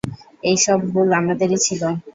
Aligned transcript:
এই 0.43 0.57
সব 0.65 0.79
ভুল 0.91 1.09
আমাদেরই 1.19 1.59
ছিল। 1.65 1.81